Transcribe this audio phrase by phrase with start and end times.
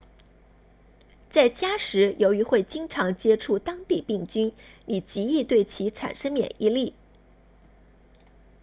[1.29, 4.51] 在家时由于会经常接触当地病菌
[4.87, 6.95] 你极易对其产生免疫力